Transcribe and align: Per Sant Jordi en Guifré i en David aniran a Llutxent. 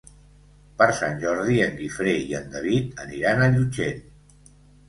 Per 0.81 0.87
Sant 0.99 1.19
Jordi 1.25 1.59
en 1.65 1.77
Guifré 1.81 2.15
i 2.31 2.35
en 2.39 2.49
David 2.57 3.05
aniran 3.07 3.45
a 3.45 3.51
Llutxent. 3.59 4.05